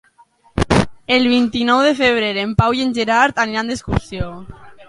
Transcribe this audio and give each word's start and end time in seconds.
El 1.17 1.29
vint-i-nou 1.33 1.83
de 1.89 1.93
febrer 2.01 2.31
en 2.47 2.57
Pau 2.63 2.79
i 2.79 2.83
en 2.87 2.97
Gerard 2.99 3.43
aniran 3.47 3.73
d'excursió. 3.75 4.35